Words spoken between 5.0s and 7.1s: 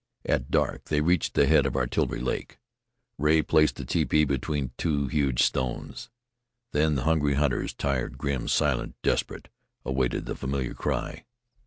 huge stones. Then the